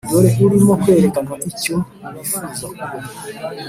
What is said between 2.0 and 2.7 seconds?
bifuza